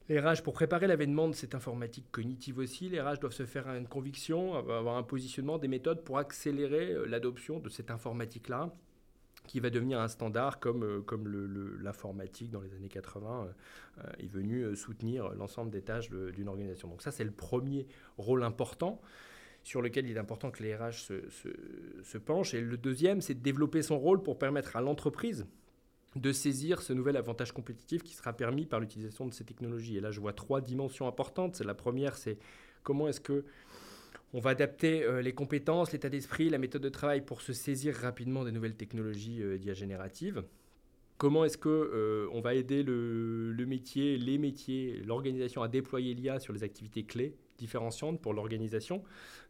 Les 0.10 0.22
RH, 0.22 0.42
pour 0.42 0.54
préparer 0.54 0.88
l'avènement 0.88 1.28
de 1.28 1.34
cette 1.34 1.54
informatique 1.54 2.06
cognitive 2.12 2.60
aussi, 2.60 2.88
les 2.88 3.02
RH 3.02 3.20
doivent 3.20 3.34
se 3.34 3.46
faire 3.46 3.68
une 3.68 3.88
conviction, 3.88 4.56
avoir 4.56 4.96
un 4.96 5.04
positionnement, 5.04 5.58
des 5.58 5.68
méthodes 5.68 6.02
pour 6.02 6.18
accélérer 6.18 6.94
euh, 6.94 7.06
l'adoption 7.06 7.60
de 7.60 7.68
cette 7.68 7.92
informatique-là, 7.92 8.74
qui 9.48 9.60
va 9.60 9.70
devenir 9.70 10.00
un 10.00 10.08
standard 10.08 10.60
comme, 10.62 10.84
euh, 10.84 11.78
l'informatique 11.82 12.52
dans 12.52 12.62
les 12.62 12.74
années 12.74 12.88
80 12.88 13.48
euh, 13.98 14.04
est 14.20 14.28
venue 14.28 14.76
soutenir 14.78 15.30
l'ensemble 15.32 15.72
des 15.72 15.82
tâches 15.82 16.10
d'une 16.10 16.48
organisation. 16.48 16.88
Donc 16.88 17.02
ça, 17.02 17.12
c'est 17.12 17.26
le 17.26 17.32
premier 17.32 17.86
rôle 18.18 18.44
important 18.44 19.02
sur 19.64 19.82
lequel 19.82 20.08
il 20.08 20.16
est 20.16 20.20
important 20.20 20.52
que 20.52 20.64
les 20.64 20.74
RH 20.74 21.12
se 22.04 22.18
penchent. 22.18 22.54
Et 22.54 22.62
le 22.62 22.78
deuxième, 22.78 23.20
c'est 23.20 23.34
de 23.34 23.42
développer 23.42 23.82
son 23.82 24.00
rôle 24.00 24.24
pour 24.24 24.40
permettre 24.40 24.78
à 24.78 24.82
l'entreprise 24.82 25.46
de 26.18 26.32
saisir 26.32 26.82
ce 26.82 26.94
nouvel 26.94 27.18
avantage 27.18 27.52
compétitif 27.52 28.04
qui 28.04 28.14
sera 28.14 28.34
permis 28.34 28.66
par 28.66 28.80
l'utilisation 28.80 29.26
de 29.26 29.34
ces 29.34 29.44
technologies. 29.44 29.98
Et 29.98 30.02
là, 30.02 30.12
je 30.12 30.20
vois 30.20 30.34
trois 30.34 30.62
dimensions 30.62 31.08
importantes. 31.08 31.60
La 31.62 31.74
première, 31.74 32.18
c'est 32.18 32.38
comment 32.84 33.08
est-ce 33.08 33.22
que 33.22 33.46
on 34.34 34.40
va 34.40 34.50
adapter 34.52 35.04
euh, 35.04 35.22
les 35.22 35.34
compétences, 35.34 35.94
l'état 35.94 36.10
d'esprit, 36.10 36.50
la 36.50 36.58
méthode 36.58 36.82
de 36.82 36.90
travail 36.90 37.22
pour 37.22 37.42
se 37.42 37.54
saisir 37.54 37.96
rapidement 37.96 38.44
des 38.44 38.52
nouvelles 38.52 38.76
technologies 38.76 39.42
euh, 39.42 39.58
d'IA 39.58 39.74
générative. 39.74 40.44
Comment 41.18 41.46
est-ce 41.46 41.58
que 41.58 41.70
euh, 41.70 42.28
on 42.34 42.42
va 42.42 42.54
aider 42.54 42.84
le, 42.84 43.56
métier, 43.66 44.18
les 44.18 44.38
métiers, 44.38 45.02
l'organisation 45.06 45.64
à 45.64 45.68
déployer 45.68 46.14
l'IA 46.14 46.40
sur 46.40 46.54
les 46.54 46.64
activités 46.64 47.04
clés 47.04 47.36
différenciantes 47.58 48.22
pour 48.22 48.34
l'organisation 48.34 49.04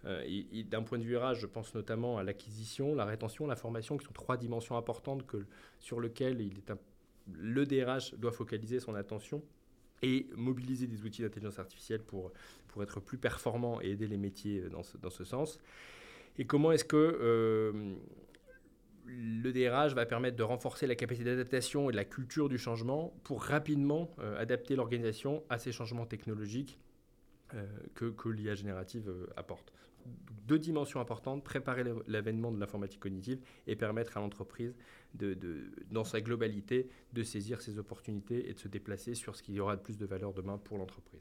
euh, 0.05 0.23
D'un 0.69 0.83
point 0.83 0.97
de 0.97 1.03
vue 1.03 1.17
RH, 1.17 1.35
je 1.35 1.47
pense 1.47 1.73
notamment 1.75 2.17
à 2.17 2.23
l'acquisition, 2.23 2.95
la 2.95 3.05
rétention, 3.05 3.47
la 3.47 3.55
formation, 3.55 3.97
qui 3.97 4.05
sont 4.05 4.13
trois 4.13 4.37
dimensions 4.37 4.77
importantes 4.77 5.23
sur 5.79 5.99
lesquelles 5.99 6.41
il 6.41 6.61
le 7.33 7.65
DRH 7.65 8.15
doit 8.15 8.31
focaliser 8.31 8.79
son 8.79 8.95
attention 8.95 9.43
et 10.01 10.27
mobiliser 10.35 10.87
des 10.87 11.03
outils 11.03 11.21
d'intelligence 11.21 11.59
artificielle 11.59 12.01
pour, 12.01 12.31
pour 12.67 12.83
être 12.83 12.99
plus 12.99 13.17
performant 13.17 13.81
et 13.81 13.91
aider 13.91 14.07
les 14.07 14.17
métiers 14.17 14.61
dans 14.69 14.83
ce, 14.83 14.97
dans 14.97 15.09
ce 15.09 15.23
sens. 15.23 15.59
Et 16.37 16.45
comment 16.45 16.71
est-ce 16.71 16.85
que 16.85 16.95
euh, 16.95 17.95
le 19.05 19.51
DRH 19.51 19.93
va 19.93 20.05
permettre 20.05 20.35
de 20.35 20.43
renforcer 20.43 20.85
la 20.85 20.95
capacité 20.95 21.29
d'adaptation 21.29 21.89
et 21.89 21.93
la 21.93 22.05
culture 22.05 22.49
du 22.49 22.57
changement 22.57 23.13
pour 23.23 23.43
rapidement 23.43 24.11
euh, 24.19 24.39
adapter 24.39 24.75
l'organisation 24.75 25.43
à 25.49 25.57
ces 25.57 25.71
changements 25.71 26.05
technologiques 26.05 26.77
euh, 27.53 27.65
que, 27.95 28.29
l'IA 28.29 28.55
générative 28.55 29.09
euh, 29.09 29.27
apporte. 29.35 29.73
Deux 30.45 30.59
dimensions 30.59 31.01
importantes, 31.01 31.43
préparer 31.43 31.83
l'avènement 32.07 32.51
de 32.51 32.59
l'informatique 32.59 33.01
cognitive 33.01 33.41
et 33.67 33.75
permettre 33.75 34.15
à 34.15 34.21
l'entreprise, 34.21 34.73
de, 35.13 35.37
dans 35.91 36.05
sa 36.05 36.21
globalité, 36.21 36.87
de 37.11 37.23
saisir 37.23 37.61
ces 37.61 37.77
opportunités 37.77 38.49
et 38.49 38.53
de 38.53 38.59
se 38.59 38.69
déplacer 38.69 39.15
sur 39.15 39.35
ce 39.35 39.43
qui 39.43 39.59
aura 39.59 39.75
de 39.75 39.81
plus 39.81 39.97
de 39.97 40.05
valeur 40.05 40.33
demain 40.33 40.57
pour 40.57 40.77
l'entreprise. 40.77 41.19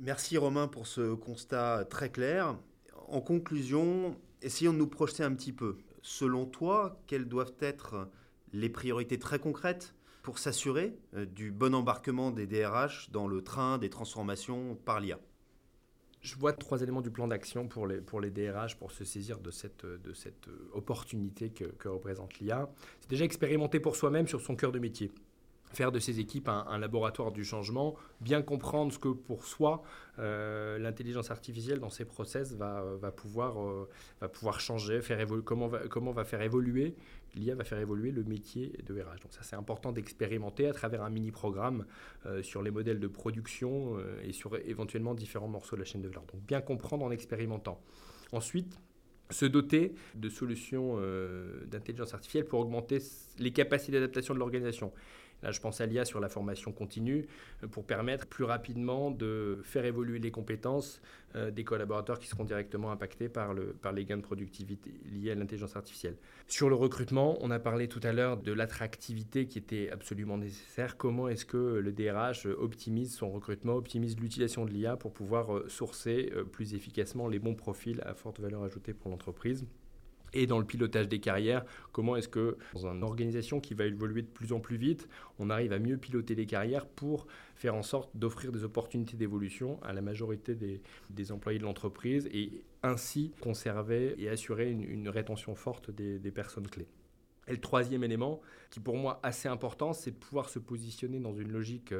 Merci 0.00 0.38
Romain 0.38 0.68
pour 0.68 0.86
ce 0.86 1.14
constat 1.14 1.84
très 1.84 2.10
clair. 2.10 2.58
En 3.08 3.20
conclusion, 3.20 4.18
essayons 4.40 4.72
de 4.72 4.78
nous 4.78 4.86
projeter 4.86 5.22
un 5.22 5.34
petit 5.34 5.52
peu 5.52 5.76
selon 6.04 6.44
toi, 6.44 7.00
quelles 7.06 7.26
doivent 7.26 7.54
être 7.58 8.08
les 8.52 8.68
priorités 8.68 9.18
très 9.18 9.40
concrètes 9.40 9.94
pour 10.22 10.38
s'assurer 10.38 10.96
euh, 11.14 11.26
du 11.26 11.50
bon 11.50 11.74
embarquement 11.74 12.30
des 12.30 12.46
DRH 12.46 13.10
dans 13.10 13.26
le 13.26 13.42
train 13.42 13.78
des 13.78 13.90
transformations 13.90 14.76
par 14.76 15.00
l'IA 15.00 15.18
je 16.24 16.36
vois 16.36 16.54
trois 16.54 16.82
éléments 16.82 17.02
du 17.02 17.10
plan 17.10 17.28
d'action 17.28 17.68
pour 17.68 17.86
les, 17.86 17.98
pour 17.98 18.20
DRH 18.20 18.76
pour 18.76 18.90
se 18.90 19.04
saisir 19.04 19.38
de 19.38 19.50
cette, 19.50 19.84
cette 20.14 20.48
opportunité 20.72 21.50
que, 21.50 21.64
que 21.64 21.88
représente 21.88 22.40
l'IA. 22.40 22.68
C'est 23.00 23.10
déjà 23.10 23.24
expérimenter 23.24 23.78
pour 23.78 23.94
soi-même 23.94 24.26
sur 24.26 24.40
son 24.40 24.56
cœur 24.56 24.72
de 24.72 24.78
métier 24.78 25.12
faire 25.74 25.92
de 25.92 25.98
ces 25.98 26.20
équipes 26.20 26.48
un, 26.48 26.78
laboratoire 26.78 27.32
du 27.32 27.44
changement, 27.44 27.94
bien 28.20 28.42
comprendre 28.42 28.92
ce 28.92 28.98
que 28.98 29.08
pour 29.08 29.44
soi 29.44 29.82
euh, 30.18 30.78
l'intelligence 30.78 31.30
artificielle 31.30 31.80
dans 31.80 31.90
ses 31.90 32.04
process 32.04 32.54
va, 32.54 32.82
euh, 32.82 32.96
va, 32.96 33.10
pouvoir, 33.10 33.60
euh, 33.60 33.88
va 34.20 34.28
pouvoir 34.28 34.60
changer, 34.60 35.02
faire 35.02 35.20
évoluer, 35.20 35.42
comment, 35.44 35.68
va, 35.68 35.80
comment 35.88 36.12
va 36.12 36.24
faire 36.24 36.42
évoluer, 36.42 36.94
l'IA 37.34 37.54
va 37.54 37.64
faire 37.64 37.78
évoluer 37.78 38.10
le 38.12 38.22
métier 38.24 38.72
de 38.86 38.94
RH. 38.94 39.20
Donc 39.22 39.32
ça 39.32 39.42
c'est 39.42 39.56
important 39.56 39.92
d'expérimenter 39.92 40.68
à 40.68 40.72
travers 40.72 41.02
un 41.02 41.10
mini-programme 41.10 41.84
sur 42.42 42.62
les 42.62 42.70
modèles 42.70 43.00
de 43.00 43.08
production 43.08 43.98
et 44.22 44.32
sur 44.32 44.56
éventuellement 44.56 45.14
différents 45.14 45.48
morceaux 45.48 45.74
de 45.74 45.80
la 45.80 45.84
chaîne 45.84 46.02
de 46.02 46.08
valeur. 46.08 46.24
Donc 46.32 46.42
bien 46.42 46.60
comprendre 46.60 47.04
en 47.04 47.10
expérimentant. 47.10 47.80
Ensuite, 48.32 48.78
se 49.30 49.46
doter 49.46 49.94
de 50.14 50.28
solutions 50.28 50.98
d'intelligence 51.66 52.14
artificielle 52.14 52.44
pour 52.44 52.60
augmenter 52.60 52.98
les 53.38 53.52
capacités 53.52 53.92
d'adaptation 53.92 54.34
de 54.34 54.38
l'organisation. 54.38 54.92
Je 55.50 55.60
pense 55.60 55.80
à 55.80 55.86
l'IA 55.86 56.04
sur 56.04 56.20
la 56.20 56.28
formation 56.28 56.72
continue 56.72 57.26
euh, 57.62 57.68
pour 57.68 57.84
permettre 57.84 58.26
plus 58.26 58.44
rapidement 58.44 59.10
de 59.10 59.60
faire 59.64 59.84
évoluer 59.84 60.18
les 60.18 60.30
compétences 60.30 61.00
euh, 61.36 61.50
des 61.50 61.64
collaborateurs 61.64 62.18
qui 62.18 62.26
seront 62.26 62.44
directement 62.44 62.90
impactés 62.90 63.28
par, 63.28 63.54
par 63.82 63.92
les 63.92 64.04
gains 64.04 64.16
de 64.16 64.22
productivité 64.22 64.92
liés 65.12 65.32
à 65.32 65.34
l'intelligence 65.34 65.76
artificielle. 65.76 66.16
Sur 66.46 66.68
le 66.68 66.74
recrutement, 66.74 67.38
on 67.40 67.50
a 67.50 67.58
parlé 67.58 67.88
tout 67.88 68.00
à 68.02 68.12
l'heure 68.12 68.36
de 68.36 68.52
l'attractivité 68.52 69.46
qui 69.46 69.58
était 69.58 69.90
absolument 69.90 70.38
nécessaire. 70.38 70.96
Comment 70.96 71.28
est-ce 71.28 71.44
que 71.44 71.56
le 71.56 71.92
DRH 71.92 72.46
optimise 72.46 73.14
son 73.14 73.30
recrutement, 73.30 73.74
optimise 73.74 74.18
l'utilisation 74.18 74.64
de 74.64 74.70
l'IA 74.70 74.96
pour 74.96 75.12
pouvoir 75.12 75.54
euh, 75.54 75.68
sourcer 75.68 76.32
plus 76.52 76.74
efficacement 76.74 77.28
les 77.28 77.38
bons 77.38 77.54
profils 77.54 78.00
à 78.04 78.14
forte 78.14 78.40
valeur 78.40 78.62
ajoutée 78.62 78.94
pour 78.94 79.10
l'entreprise? 79.10 79.66
Et 80.34 80.46
dans 80.46 80.58
le 80.58 80.64
pilotage 80.64 81.08
des 81.08 81.20
carrières, 81.20 81.64
comment 81.92 82.16
est-ce 82.16 82.28
que 82.28 82.58
dans 82.74 82.92
une 82.92 83.02
organisation 83.02 83.60
qui 83.60 83.74
va 83.74 83.86
évoluer 83.86 84.22
de 84.22 84.28
plus 84.28 84.52
en 84.52 84.60
plus 84.60 84.76
vite, 84.76 85.08
on 85.38 85.48
arrive 85.48 85.72
à 85.72 85.78
mieux 85.78 85.96
piloter 85.96 86.34
les 86.34 86.46
carrières 86.46 86.86
pour 86.86 87.26
faire 87.54 87.74
en 87.74 87.82
sorte 87.82 88.10
d'offrir 88.14 88.52
des 88.52 88.64
opportunités 88.64 89.16
d'évolution 89.16 89.82
à 89.82 89.92
la 89.92 90.02
majorité 90.02 90.54
des, 90.54 91.32
employés 91.32 91.58
de 91.58 91.64
l'entreprise 91.64 92.28
et 92.32 92.62
ainsi 92.82 93.32
conserver 93.40 94.14
et 94.18 94.28
assurer 94.28 94.70
une, 94.70 95.08
rétention 95.08 95.54
forte 95.54 95.90
des, 95.90 96.18
des 96.18 96.30
personnes 96.30 96.66
clés. 96.66 96.88
Et 97.46 97.52
le 97.52 97.60
troisième 97.60 98.02
élément, 98.02 98.40
qui 98.70 98.80
pour 98.80 98.96
moi 98.96 99.20
assez 99.22 99.48
important, 99.48 99.92
c'est 99.92 100.12
de 100.12 100.16
pouvoir 100.16 100.48
se 100.48 100.58
positionner 100.58 101.20
dans 101.20 101.34
une 101.34 101.52
logique 101.52 101.94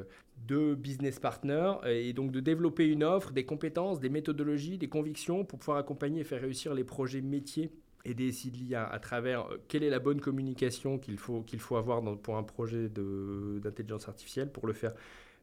de 0.47 0.75
business 0.75 1.21
partner 1.21 1.75
et 1.87 2.13
donc 2.13 2.33
de 2.33 2.41
développer 2.41 2.87
une 2.87 3.05
offre, 3.05 3.33
des 3.33 3.45
compétences, 3.45 4.01
des 4.01 4.09
méthodologies, 4.09 4.79
des 4.79 4.89
convictions 4.89 5.45
pour 5.45 5.59
pouvoir 5.59 5.79
accompagner 5.79 6.23
et 6.23 6.25
faire 6.25 6.41
réussir 6.41 6.75
les 6.75 6.85
projets 6.85 7.21
métiers 7.21 7.71
et 8.05 8.15
l'IA 8.15 8.87
à 8.87 8.99
travers 8.99 9.47
euh, 9.47 9.57
quelle 9.69 9.83
est 9.83 9.91
la 9.91 9.99
bonne 9.99 10.21
communication 10.21 10.99
qu'il 10.99 11.19
faut, 11.19 11.43
qu'il 11.43 11.61
faut 11.61 11.77
avoir 11.77 12.03
pour 12.19 12.37
un 12.37 12.43
projet 12.43 12.89
d'intelligence 12.89 14.09
artificielle 14.09 14.51
pour 14.53 14.67
le 14.67 14.73
faire, 14.73 14.95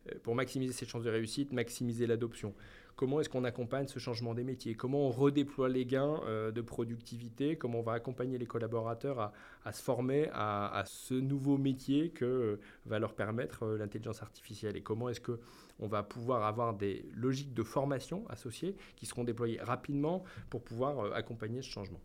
euh, 0.09 0.15
pour 0.23 0.35
maximiser 0.35 0.73
ses 0.73 0.85
chances 0.85 1.03
de 1.03 1.09
réussite, 1.09 1.51
maximiser 1.51 2.07
l'adoption? 2.07 2.53
Comment 2.97 3.19
est-ce 3.19 3.29
qu'on 3.29 3.45
accompagne 3.45 3.87
ce 3.87 3.97
changement 3.97 4.35
des 4.35 4.43
métiers? 4.43 4.75
Comment 4.75 5.07
on 5.07 5.09
redéploie 5.09 5.69
les 5.69 5.87
gains 5.87 6.21
euh, 6.25 6.51
de 6.51 6.61
productivité? 6.61 7.55
Comment 7.55 7.79
on 7.79 7.83
va 7.83 7.93
accompagner 7.93 8.37
les 8.37 8.45
collaborateurs 8.45 9.33
à, 9.65 9.71
se 9.71 9.81
former 9.81 10.29
à, 10.33 10.83
ce 10.85 11.15
nouveau 11.15 11.57
métier 11.57 12.11
que 12.11 12.59
va 12.85 12.99
leur 12.99 13.15
permettre 13.15 13.65
l'intelligence 13.65 14.21
artificielle? 14.21 14.77
Et 14.77 14.81
comment 14.81 15.09
est-ce 15.09 15.21
que 15.21 15.39
on 15.79 15.87
va 15.87 16.03
pouvoir 16.03 16.43
avoir 16.43 16.75
des 16.75 17.09
logiques 17.15 17.55
de 17.55 17.63
formation 17.63 18.23
associées 18.29 18.75
qui 18.95 19.07
seront 19.07 19.23
déployées 19.23 19.59
rapidement 19.61 20.23
pour 20.51 20.63
pouvoir 20.63 21.11
accompagner 21.15 21.63
ce 21.63 21.69
changement? 21.69 22.01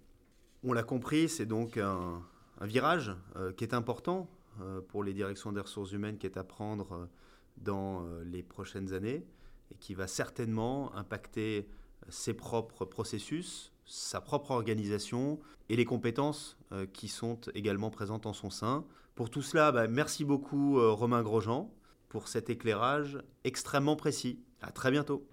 On 0.67 0.73
l'a 0.73 0.83
compris, 0.83 1.29
c'est 1.29 1.47
donc 1.47 1.79
un, 1.79 2.23
virage 2.61 3.15
euh, 3.37 3.53
qui 3.53 3.65
est 3.65 3.75
important 3.75 4.29
euh, 4.61 4.81
pour 4.81 5.05
les 5.05 5.13
directions 5.13 5.53
des 5.53 5.61
ressources 5.61 5.93
humaines 5.93 6.19
qui 6.19 6.27
est 6.27 6.37
à 6.37 6.45
prendre 6.45 6.93
euh, 6.93 7.07
dans 7.59 8.05
les 8.25 8.43
prochaines 8.43 8.93
années 8.93 9.25
et 9.71 9.77
qui 9.77 9.95
va 9.95 10.07
certainement 10.07 10.95
impacter 10.95 11.71
ses 12.11 12.35
propres 12.35 12.85
processus, 12.85 13.73
sa 13.87 14.21
propre 14.21 14.51
organisation 14.51 15.41
et 15.71 15.77
les 15.77 15.87
compétences 15.87 16.59
qui 16.93 17.09
sont 17.09 17.41
également 17.55 17.89
présentes 17.89 18.27
en 18.27 18.35
son 18.35 18.51
sein. 18.51 18.85
Pour 19.15 19.31
tout 19.31 19.41
cela, 19.41 19.73
bah, 19.73 19.89
merci 19.89 20.27
beaucoup 20.27 20.79
Romain 20.95 21.23
Grosjean 21.23 21.73
pour 22.11 22.29
cet 22.29 22.51
éclairage 22.51 23.19
extrêmement 23.45 23.97
précis. 23.97 24.39
À 24.61 24.71
très 24.71 24.91
bientôt. 24.91 25.27